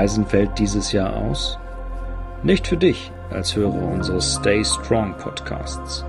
[0.00, 1.58] Reisen fällt dieses Jahr aus?
[2.42, 6.06] Nicht für dich als Hörer unseres Stay Strong Podcasts.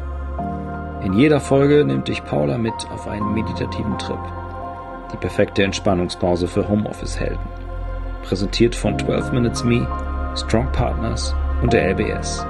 [1.04, 4.18] In jeder Folge nimmt dich Paula mit auf einen meditativen Trip.
[5.12, 7.46] Die perfekte Entspannungspause für Homeoffice-Helden.
[8.24, 9.86] Präsentiert von 12 Minutes Me,
[10.38, 12.46] Strong Partners und der LBS.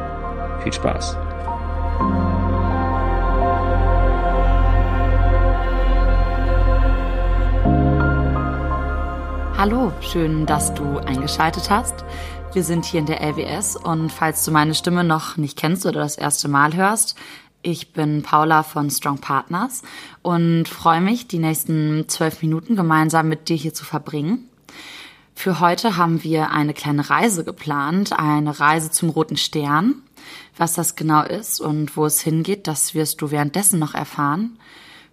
[0.61, 1.17] Viel Spaß!
[9.61, 12.03] Hallo, schön, dass du eingeschaltet hast.
[12.51, 15.99] Wir sind hier in der LWS und falls du meine Stimme noch nicht kennst oder
[15.99, 17.15] das erste Mal hörst,
[17.61, 19.83] ich bin Paula von Strong Partners
[20.23, 24.49] und freue mich, die nächsten zwölf Minuten gemeinsam mit dir hier zu verbringen.
[25.35, 30.01] Für heute haben wir eine kleine Reise geplant, eine Reise zum Roten Stern.
[30.57, 34.57] Was das genau ist und wo es hingeht, das wirst du währenddessen noch erfahren.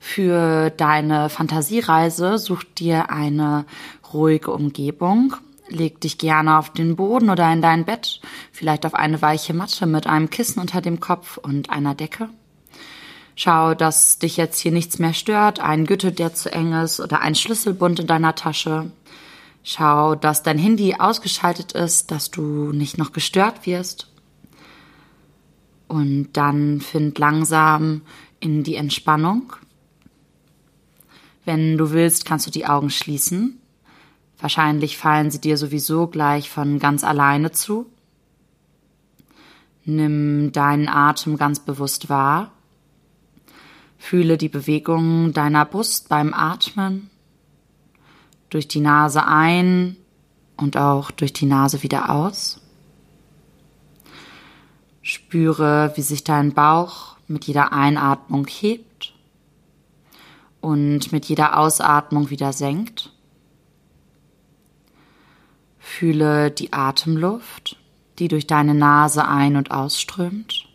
[0.00, 3.64] Für deine Fantasiereise such dir eine
[4.12, 5.34] ruhige Umgebung.
[5.68, 8.20] Leg dich gerne auf den Boden oder in dein Bett,
[8.52, 12.30] vielleicht auf eine weiche Matte mit einem Kissen unter dem Kopf und einer Decke.
[13.36, 17.20] Schau, dass dich jetzt hier nichts mehr stört, ein Gürtel, der zu eng ist oder
[17.20, 18.90] ein Schlüsselbund in deiner Tasche.
[19.62, 24.08] Schau, dass dein Handy ausgeschaltet ist, dass du nicht noch gestört wirst.
[25.86, 28.02] Und dann find langsam
[28.40, 29.52] in die Entspannung.
[31.44, 33.57] Wenn du willst, kannst du die Augen schließen
[34.40, 37.86] Wahrscheinlich fallen sie dir sowieso gleich von ganz alleine zu.
[39.84, 42.52] Nimm deinen Atem ganz bewusst wahr.
[43.98, 47.10] Fühle die Bewegungen deiner Brust beim Atmen.
[48.50, 49.96] Durch die Nase ein
[50.56, 52.60] und auch durch die Nase wieder aus.
[55.02, 59.14] Spüre, wie sich dein Bauch mit jeder Einatmung hebt
[60.60, 63.12] und mit jeder Ausatmung wieder senkt.
[65.88, 67.76] Fühle die Atemluft,
[68.20, 70.68] die durch deine Nase ein- und ausströmt.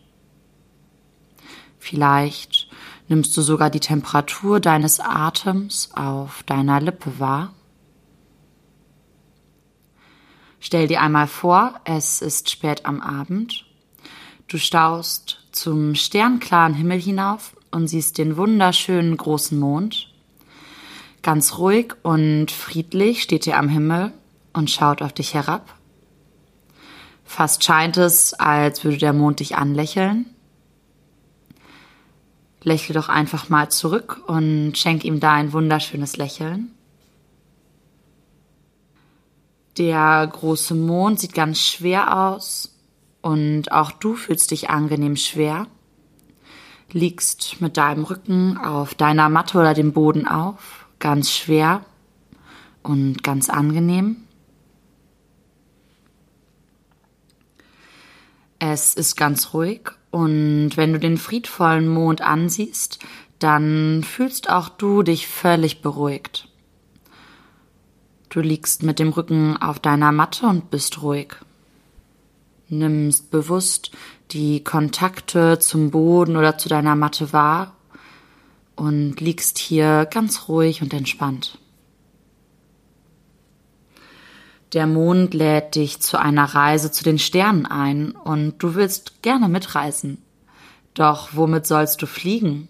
[1.78, 2.68] Vielleicht
[3.08, 7.54] nimmst du sogar die Temperatur deines Atems auf deiner Lippe wahr.
[10.60, 13.64] Stell dir einmal vor, es ist spät am Abend.
[14.48, 20.12] Du staust zum sternklaren Himmel hinauf und siehst den wunderschönen großen Mond.
[21.22, 24.12] Ganz ruhig und friedlich steht er am Himmel
[24.54, 25.74] und schaut auf dich herab.
[27.24, 30.26] Fast scheint es, als würde der Mond dich anlächeln.
[32.62, 36.70] Lächle doch einfach mal zurück und schenk ihm da ein wunderschönes Lächeln.
[39.76, 42.74] Der große Mond sieht ganz schwer aus
[43.20, 45.66] und auch du fühlst dich angenehm schwer.
[46.92, 51.84] Liegst mit deinem Rücken auf deiner Matte oder dem Boden auf, ganz schwer
[52.82, 54.23] und ganz angenehm.
[58.66, 62.98] Es ist ganz ruhig und wenn du den friedvollen Mond ansiehst,
[63.38, 66.48] dann fühlst auch du dich völlig beruhigt.
[68.30, 71.34] Du liegst mit dem Rücken auf deiner Matte und bist ruhig.
[72.70, 73.90] Nimmst bewusst
[74.30, 77.76] die Kontakte zum Boden oder zu deiner Matte wahr
[78.76, 81.58] und liegst hier ganz ruhig und entspannt.
[84.74, 89.48] Der Mond lädt dich zu einer Reise zu den Sternen ein und du willst gerne
[89.48, 90.20] mitreisen.
[90.94, 92.68] Doch womit sollst du fliegen?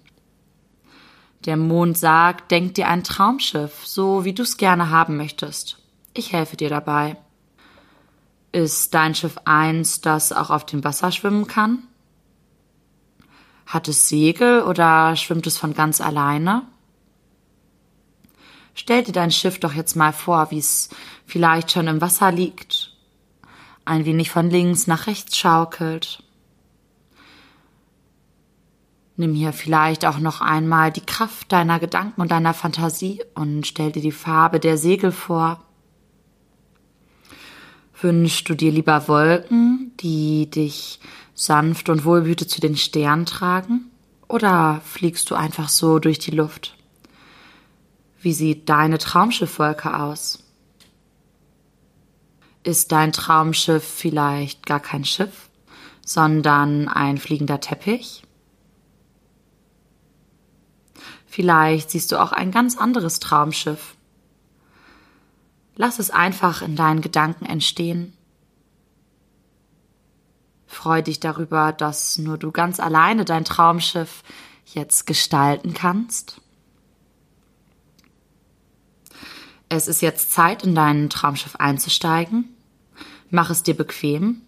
[1.47, 5.79] Der Mond sagt, denk dir ein Traumschiff, so wie du es gerne haben möchtest.
[6.13, 7.17] Ich helfe dir dabei.
[8.53, 11.85] Ist dein Schiff eins, das auch auf dem Wasser schwimmen kann?
[13.67, 16.63] Hat es Segel oder schwimmt es von ganz alleine?
[18.75, 20.89] Stell dir dein Schiff doch jetzt mal vor, wie es
[21.27, 22.93] vielleicht schon im Wasser liegt,
[23.85, 26.23] ein wenig von links nach rechts schaukelt.
[29.17, 33.93] Nimm hier vielleicht auch noch einmal die Kraft deiner Gedanken und deiner Fantasie und stell
[33.93, 35.63] dir die Farbe der Segel vor.
[38.01, 40.99] Wünschst du dir lieber Wolken, die dich
[41.33, 43.91] sanft und wohlbüte zu den Sternen tragen?
[44.27, 46.77] Oder fliegst du einfach so durch die Luft?
[48.25, 50.43] Wie sieht deine Traumschiffwolke aus?
[52.63, 55.51] Ist dein Traumschiff vielleicht gar kein Schiff,
[56.07, 58.23] sondern ein fliegender Teppich?
[61.27, 63.95] Vielleicht siehst du auch ein ganz anderes Traumschiff.
[65.77, 68.17] Lass es einfach in deinen Gedanken entstehen.
[70.67, 74.23] Freu dich darüber, dass nur du ganz alleine dein Traumschiff
[74.65, 76.41] jetzt gestalten kannst.
[79.75, 82.49] Es ist jetzt Zeit, in dein Traumschiff einzusteigen.
[83.31, 84.43] Mach es dir bequem.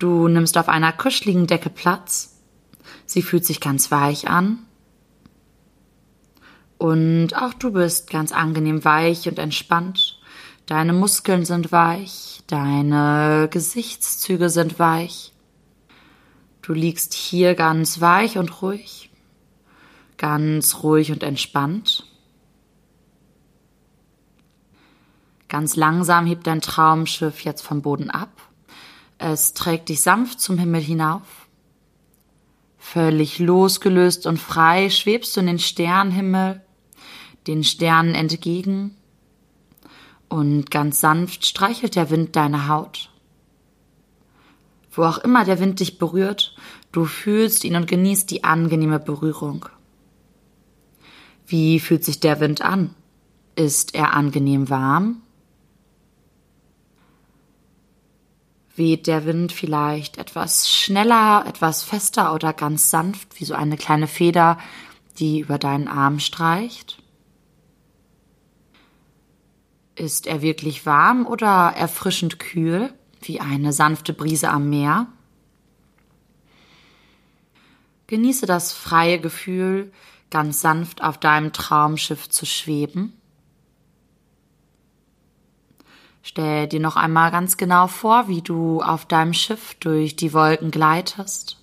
[0.00, 2.40] Du nimmst auf einer kuscheligen Decke Platz.
[3.06, 4.58] Sie fühlt sich ganz weich an.
[6.78, 10.20] Und auch du bist ganz angenehm weich und entspannt.
[10.66, 15.32] Deine Muskeln sind weich, deine Gesichtszüge sind weich.
[16.62, 19.10] Du liegst hier ganz weich und ruhig,
[20.16, 22.05] ganz ruhig und entspannt.
[25.56, 28.42] Ganz langsam hebt dein Traumschiff jetzt vom Boden ab.
[29.16, 31.48] Es trägt dich sanft zum Himmel hinauf.
[32.76, 36.60] Völlig losgelöst und frei schwebst du in den Sternenhimmel,
[37.46, 38.98] den Sternen entgegen,
[40.28, 43.08] und ganz sanft streichelt der Wind deine Haut.
[44.92, 46.54] Wo auch immer der Wind dich berührt,
[46.92, 49.64] du fühlst ihn und genießt die angenehme Berührung.
[51.46, 52.94] Wie fühlt sich der Wind an?
[53.54, 55.22] Ist er angenehm warm?
[58.76, 64.06] Weht der Wind vielleicht etwas schneller, etwas fester oder ganz sanft, wie so eine kleine
[64.06, 64.58] Feder,
[65.18, 67.02] die über deinen Arm streicht?
[69.94, 72.92] Ist er wirklich warm oder erfrischend kühl,
[73.22, 75.06] wie eine sanfte Brise am Meer?
[78.08, 79.90] Genieße das freie Gefühl,
[80.30, 83.14] ganz sanft auf deinem Traumschiff zu schweben.
[86.28, 90.72] Stell dir noch einmal ganz genau vor, wie du auf deinem Schiff durch die Wolken
[90.72, 91.56] gleitest.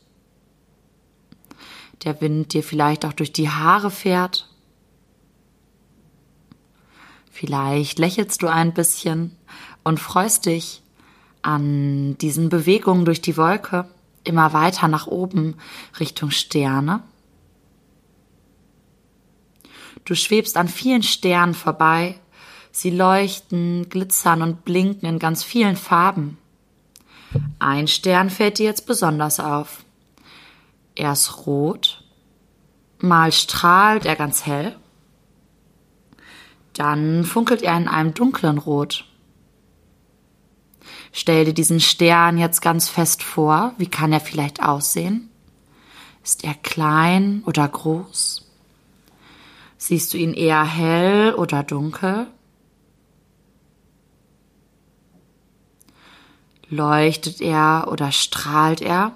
[2.05, 4.47] Der Wind dir vielleicht auch durch die Haare fährt.
[7.29, 9.35] Vielleicht lächelst du ein bisschen
[9.83, 10.81] und freust dich
[11.41, 13.89] an diesen Bewegungen durch die Wolke
[14.23, 15.57] immer weiter nach oben
[15.99, 17.03] Richtung Sterne.
[20.05, 22.17] Du schwebst an vielen Sternen vorbei.
[22.73, 26.37] Sie leuchten, glitzern und blinken in ganz vielen Farben.
[27.59, 29.85] Ein Stern fällt dir jetzt besonders auf.
[30.95, 32.03] Er ist rot,
[32.99, 34.75] mal strahlt er ganz hell
[36.73, 39.05] dann funkelt er in einem dunklen Rot.
[41.11, 43.73] Stell dir diesen Stern jetzt ganz fest vor.
[43.77, 45.29] Wie kann er vielleicht aussehen?
[46.23, 48.49] Ist er klein oder groß?
[49.77, 52.27] Siehst du ihn eher hell oder dunkel?
[56.73, 59.11] Leuchtet er oder strahlt er?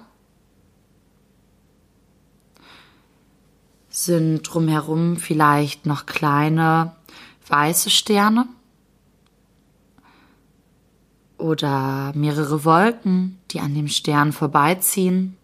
[3.88, 6.94] Sind drumherum vielleicht noch kleine
[7.48, 8.46] weiße Sterne
[11.36, 15.36] oder mehrere Wolken, die an dem Stern vorbeiziehen.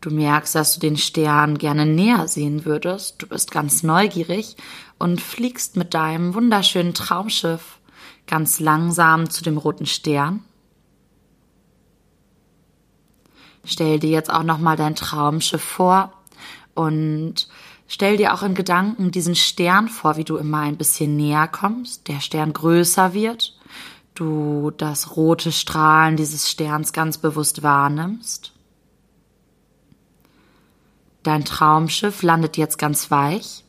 [0.00, 3.20] Du merkst, dass du den Stern gerne näher sehen würdest.
[3.20, 4.56] Du bist ganz neugierig
[5.00, 7.79] und fliegst mit deinem wunderschönen Traumschiff
[8.30, 10.44] ganz langsam zu dem roten Stern.
[13.64, 16.12] Stell dir jetzt auch noch mal dein Traumschiff vor
[16.74, 17.48] und
[17.92, 22.06] Stell dir auch in Gedanken diesen Stern vor, wie du immer ein bisschen näher kommst,
[22.06, 23.58] der Stern größer wird,
[24.14, 28.52] du das rote Strahlen dieses Sterns ganz bewusst wahrnimmst.
[31.24, 33.64] Dein Traumschiff landet jetzt ganz weich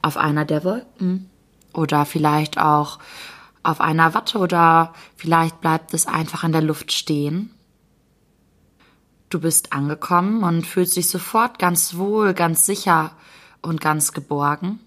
[0.00, 1.28] auf einer der Wolken
[1.72, 3.00] oder vielleicht auch
[3.66, 7.50] auf einer Watte oder vielleicht bleibt es einfach in der Luft stehen.
[9.28, 13.10] Du bist angekommen und fühlst dich sofort ganz wohl, ganz sicher
[13.62, 14.78] und ganz geborgen.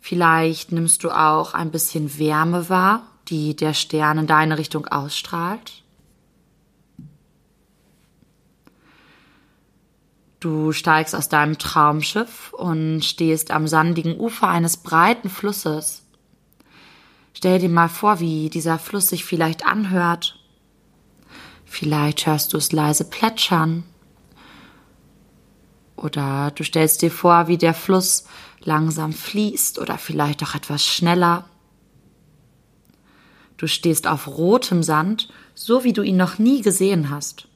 [0.00, 5.82] Vielleicht nimmst du auch ein bisschen Wärme wahr, die der Stern in deine Richtung ausstrahlt.
[10.40, 16.03] Du steigst aus deinem Traumschiff und stehst am sandigen Ufer eines breiten Flusses.
[17.34, 20.38] Stell dir mal vor, wie dieser Fluss sich vielleicht anhört.
[21.66, 23.84] Vielleicht hörst du es leise plätschern
[25.96, 28.24] oder du stellst dir vor, wie der Fluss
[28.60, 31.44] langsam fließt oder vielleicht auch etwas schneller.
[33.56, 37.48] Du stehst auf rotem Sand, so wie du ihn noch nie gesehen hast.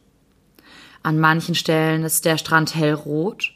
[1.02, 3.52] An manchen Stellen ist der Strand hellrot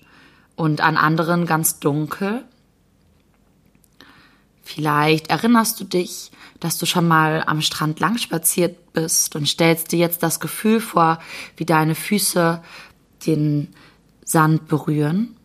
[0.57, 2.45] und an anderen ganz dunkel.
[4.63, 9.91] Vielleicht erinnerst du dich, dass du schon mal am Strand lang spaziert bist und stellst
[9.91, 11.19] dir jetzt das Gefühl vor,
[11.57, 12.63] wie deine Füße
[13.27, 13.75] den
[14.25, 15.37] Sand berühren.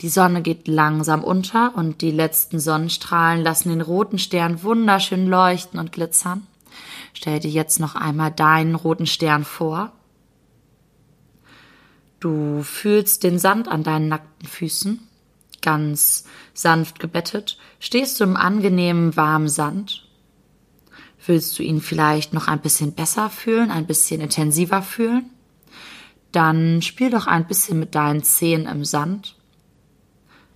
[0.00, 5.78] Die Sonne geht langsam unter und die letzten Sonnenstrahlen lassen den roten Stern wunderschön leuchten
[5.78, 6.46] und glitzern.
[7.12, 9.92] Stell dir jetzt noch einmal deinen roten Stern vor.
[12.18, 15.06] Du fühlst den Sand an deinen nackten Füßen,
[15.62, 16.24] Ganz
[16.54, 20.06] sanft gebettet stehst du im angenehmen warmen Sand.
[21.26, 25.30] Willst du ihn vielleicht noch ein bisschen besser fühlen, ein bisschen intensiver fühlen?
[26.32, 29.36] Dann spiel doch ein bisschen mit deinen Zehen im Sand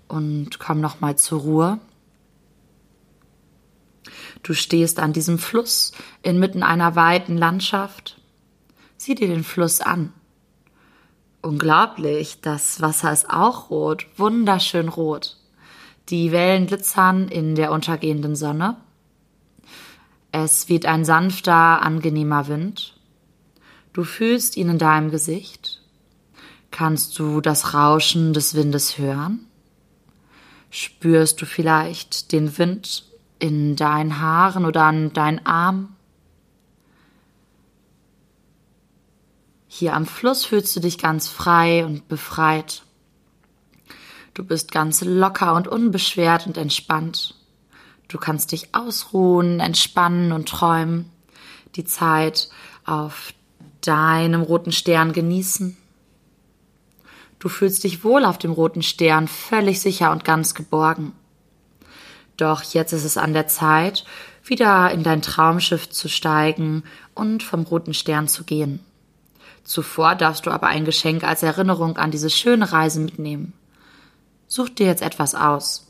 [0.08, 1.80] und komm noch mal zur Ruhe.
[4.42, 5.92] Du stehst an diesem Fluss
[6.22, 8.20] inmitten einer weiten Landschaft.
[8.96, 10.12] Sieh dir den Fluss an.
[11.44, 15.36] Unglaublich, das Wasser ist auch rot, wunderschön rot.
[16.08, 18.78] Die Wellen glitzern in der untergehenden Sonne.
[20.32, 22.98] Es weht ein sanfter, angenehmer Wind.
[23.92, 25.82] Du fühlst ihn in deinem Gesicht.
[26.70, 29.40] Kannst du das Rauschen des Windes hören?
[30.70, 33.04] Spürst du vielleicht den Wind
[33.38, 35.93] in deinen Haaren oder an deinen Arm?
[39.76, 42.84] Hier am Fluss fühlst du dich ganz frei und befreit.
[44.32, 47.34] Du bist ganz locker und unbeschwert und entspannt.
[48.06, 51.10] Du kannst dich ausruhen, entspannen und träumen,
[51.74, 52.50] die Zeit
[52.84, 53.34] auf
[53.80, 55.76] deinem roten Stern genießen.
[57.40, 61.14] Du fühlst dich wohl auf dem roten Stern, völlig sicher und ganz geborgen.
[62.36, 64.04] Doch jetzt ist es an der Zeit,
[64.44, 68.78] wieder in dein Traumschiff zu steigen und vom roten Stern zu gehen.
[69.64, 73.54] Zuvor darfst du aber ein Geschenk als Erinnerung an diese schöne Reise mitnehmen.
[74.46, 75.86] Such dir jetzt etwas aus.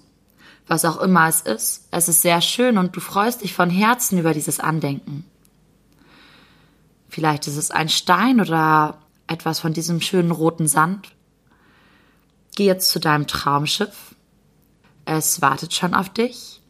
[0.66, 4.18] Was auch immer es ist, es ist sehr schön und du freust dich von Herzen
[4.18, 5.24] über dieses Andenken.
[7.08, 11.10] Vielleicht ist es ein Stein oder etwas von diesem schönen roten Sand.
[12.56, 14.14] Geh jetzt zu deinem Traumschiff.
[15.04, 16.62] Es wartet schon auf dich.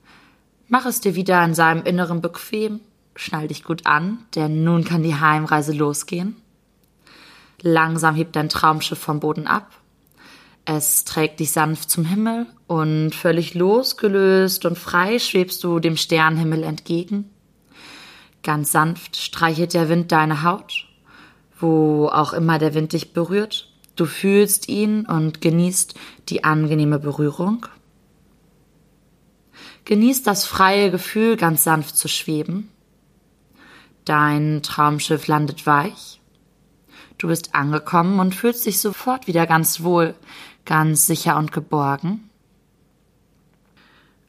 [0.69, 2.81] Mach es dir wieder in seinem Inneren bequem.
[3.15, 6.37] Schnall dich gut an, denn nun kann die Heimreise losgehen.
[7.67, 9.71] Langsam hebt dein Traumschiff vom Boden ab.
[10.67, 16.63] Es trägt dich sanft zum Himmel und völlig losgelöst und frei schwebst du dem Sternenhimmel
[16.63, 17.31] entgegen.
[18.43, 20.87] Ganz sanft streichelt der Wind deine Haut,
[21.59, 23.73] wo auch immer der Wind dich berührt.
[23.97, 25.95] Du fühlst ihn und genießt
[26.29, 27.67] die angenehme Berührung.
[29.87, 32.69] Genießt das freie Gefühl, ganz sanft zu schweben.
[34.05, 36.21] Dein Traumschiff landet weich
[37.19, 40.15] Du bist angekommen und fühlst dich sofort wieder ganz wohl,
[40.65, 42.31] ganz sicher und geborgen.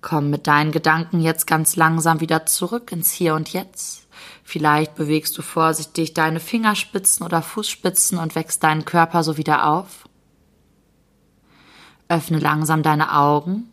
[0.02, 4.08] Komm mit deinen Gedanken jetzt ganz langsam wieder zurück ins Hier und Jetzt.
[4.44, 10.08] Vielleicht bewegst du vorsichtig deine Fingerspitzen oder Fußspitzen und wächst deinen Körper so wieder auf.
[12.08, 13.72] Öffne langsam deine Augen.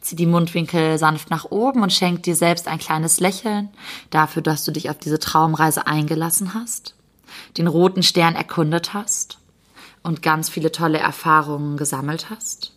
[0.00, 3.70] Zieh die Mundwinkel sanft nach oben und schenk dir selbst ein kleines Lächeln
[4.10, 6.95] dafür, dass du dich auf diese Traumreise eingelassen hast
[7.56, 9.38] den roten Stern erkundet hast
[10.02, 12.72] und ganz viele tolle Erfahrungen gesammelt hast.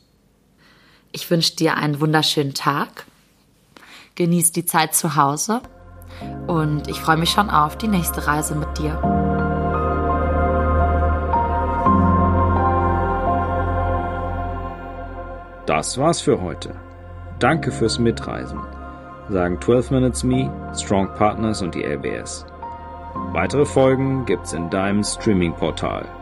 [1.11, 3.05] Ich wünsche dir einen wunderschönen Tag.
[4.15, 5.61] Genieß die Zeit zu Hause
[6.47, 8.99] und ich freue mich schon auf die nächste Reise mit dir.
[15.65, 16.75] Das war's für heute.
[17.37, 18.59] Danke fürs Mitreisen,
[19.29, 22.45] sagen 12 Minutes Me, Strong Partners und die LBS.
[23.13, 26.18] Weitere Folgen gibt's in deinem Streaming-Portal.